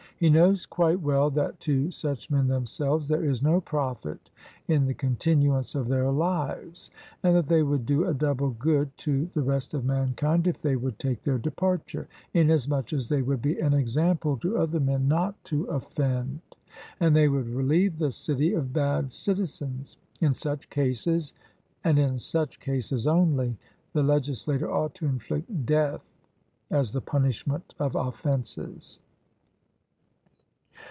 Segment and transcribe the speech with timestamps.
[0.21, 4.29] He knows quite well that to such men themselves there is no profit
[4.67, 6.91] in the continuance of their lives,
[7.23, 10.75] and that they would do a double good to the rest of mankind if they
[10.75, 15.43] would take their departure, inasmuch as they would be an example to other men not
[15.45, 16.39] to offend,
[16.99, 19.97] and they would relieve the city of bad citizens.
[20.19, 21.33] In such cases,
[21.83, 23.57] and in such cases only,
[23.93, 26.13] the legislator ought to inflict death
[26.69, 28.99] as the punishment of offences.